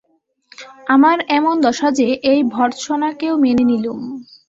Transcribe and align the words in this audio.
আমার 0.87 1.17
এমন 1.29 1.55
দশা 1.61 1.89
যে, 1.91 2.07
এই 2.23 2.39
ভর্ৎসনাকেও 2.53 3.33
মেনে 3.37 3.63
নিলুম। 3.63 3.99